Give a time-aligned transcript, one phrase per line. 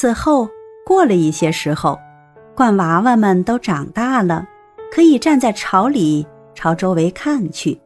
[0.00, 0.48] 此后
[0.86, 1.98] 过了一些时候，
[2.54, 4.46] 鹳娃娃们都长大了，
[4.92, 6.24] 可以站在巢里
[6.54, 7.76] 朝周围看去。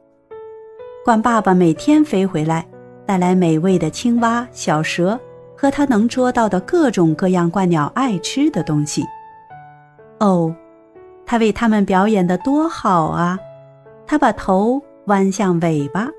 [1.06, 2.68] 鹳爸爸每天飞回来，
[3.06, 5.18] 带来美味的青蛙、小蛇
[5.56, 9.02] 和他能捉到的各种各样鹳鸟爱吃的东西。
[10.20, 10.54] 哦，
[11.24, 13.38] 他为它们表演的多好啊！
[14.06, 16.10] 他把头弯向尾巴，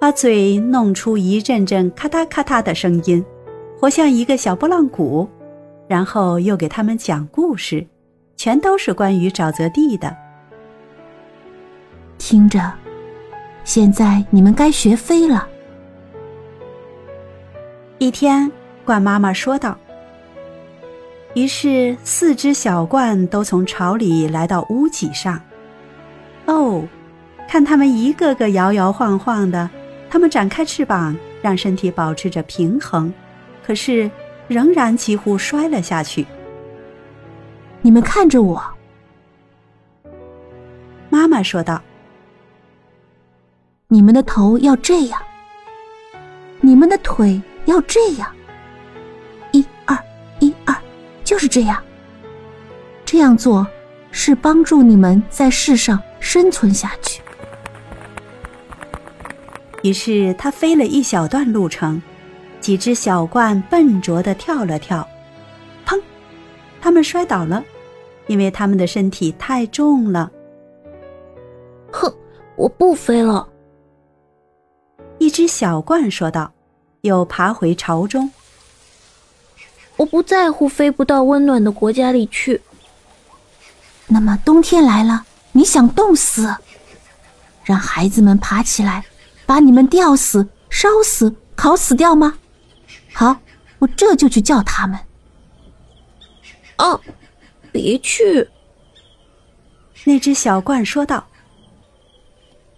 [0.00, 3.22] 把嘴弄出一阵阵咔嗒咔嗒的声音，
[3.84, 5.28] 活像一个小拨浪鼓，
[5.86, 7.86] 然后又给他们讲故事，
[8.34, 10.16] 全都是关于沼泽地的。
[12.16, 12.72] 听着，
[13.62, 15.46] 现在你们该学飞了。
[17.98, 18.50] 一天，
[18.86, 19.76] 鹳妈妈说道。
[21.34, 25.38] 于是，四只小鹳都从巢里来到屋脊上。
[26.46, 26.82] 哦，
[27.46, 29.68] 看它们一个个摇摇晃晃的，
[30.08, 33.12] 它们展开翅膀，让身体保持着平衡，
[33.64, 34.10] 可是
[34.46, 36.26] 仍然几乎摔了下去。
[37.80, 38.62] 你们看着我，
[41.08, 41.80] 妈妈说道
[43.88, 45.20] ：“你们的头要这样，
[46.60, 48.30] 你们的腿要这样。”
[49.52, 49.96] 一二
[50.40, 50.76] 一二
[51.22, 51.82] 就是这样，
[53.04, 53.66] 这样做
[54.10, 57.22] 是帮助你们在世上生存下去。
[59.82, 62.00] 于是他飞了一小段路程，
[62.64, 65.06] 几只小鹳笨拙地跳了跳，
[65.84, 66.00] 砰！
[66.80, 67.62] 它们摔倒了，
[68.26, 70.32] 因为它们的身体太重了。
[71.92, 72.10] 哼，
[72.56, 73.46] 我不飞了。
[75.18, 76.50] 一只小鹳说道，
[77.02, 78.30] 又爬回巢中。
[79.98, 82.62] 我不在乎飞不到温暖的国家里去。
[84.06, 86.56] 那么冬天来了，你想冻死？
[87.62, 89.04] 让孩子们爬起来，
[89.44, 92.38] 把你们吊死、烧死、烤死掉吗？
[93.14, 93.36] 好，
[93.78, 94.98] 我这就去叫他们。
[96.78, 97.00] 哦，
[97.70, 98.48] 别去！
[100.04, 101.24] 那只小鹳说道。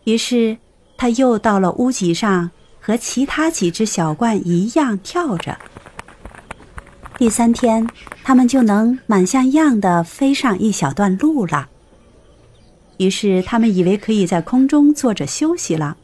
[0.04, 0.58] 于是，
[0.98, 5.56] 他又到了屋脊上，和其他几只小鹳一样跳着。
[7.16, 7.88] 第三天，
[8.22, 11.68] 他们就能满像样的飞上一小段路了。
[12.98, 15.96] 于是，他们以为可以在空中坐着休息了。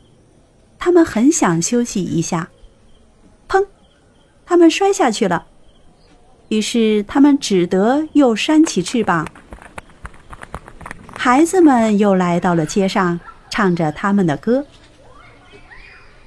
[0.79, 2.49] 他们很想休息一下。
[4.62, 5.47] 们摔下去了。
[6.49, 9.27] 于是，他们只得又扇起翅膀。
[11.17, 13.19] 孩子们又来到了街上，
[13.50, 14.65] 唱着他们的歌：“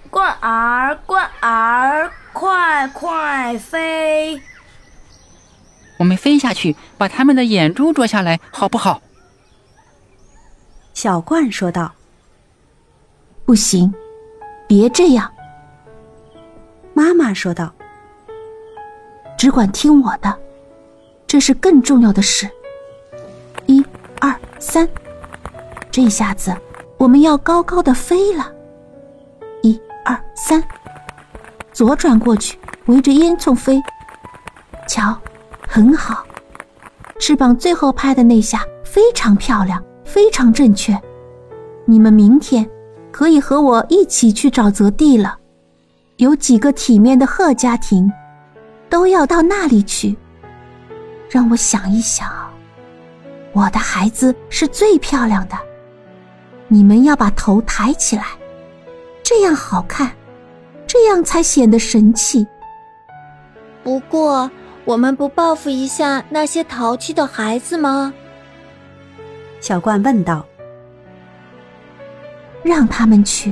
[0.10, 4.42] 罐儿，罐儿，快快飞！”
[5.98, 9.02] 我们飞下去，把他们的眼珠啄下来，好不好？
[10.94, 11.94] 小罐说道。
[13.46, 13.94] 不行，
[14.68, 15.32] 别这样。
[16.94, 17.75] 妈妈说道。
[19.46, 20.40] 只管听我的，
[21.28, 22.50] 这是更重要的事。
[23.68, 23.86] 一、
[24.20, 24.90] 二、三，
[25.92, 26.52] 这下子
[26.98, 28.52] 我们要高高的飞了。
[29.62, 30.64] 一、二、三，
[31.72, 32.58] 左转过去，
[32.88, 33.80] 围着烟囱飞。
[34.88, 35.16] 瞧。
[35.68, 36.26] 很好，
[37.20, 41.00] 翅膀最后拍的那下非常漂亮，非常正确。
[41.86, 42.68] 你们明天
[43.12, 45.38] 可以和我一起去沼泽地了。
[46.18, 48.12] 有几个体面的鹤家庭
[48.96, 50.16] 都要到那里去。
[51.30, 52.32] 让我想一想，
[53.52, 55.58] 我的孩子是最漂亮的。
[56.70, 58.24] 你们要把头抬起来，
[59.22, 60.10] 这样好看，
[60.88, 62.48] 这样才显得神气。
[63.84, 64.50] 不过。
[64.86, 68.14] 我们不报复一下那些淘气的孩子吗？
[69.60, 70.46] 小冠问道。
[72.62, 73.52] 让他们去，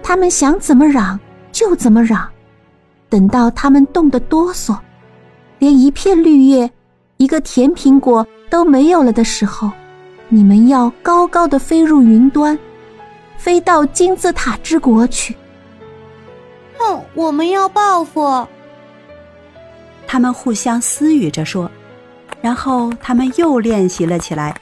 [0.00, 1.18] 他们想怎么嚷
[1.50, 2.30] 就怎么嚷。
[3.08, 4.76] 等到他们冻得哆嗦，
[5.58, 6.70] 连一片绿叶、
[7.16, 9.70] 一个甜苹果都没有了的时候，
[10.28, 12.58] 你们要高高的飞入云端，
[13.36, 15.34] 飞到金字塔之国去。
[16.78, 18.46] 哼，我们要报复。
[20.06, 21.70] 他们互相私语着说，
[22.40, 24.54] 然后他们又练习了起来。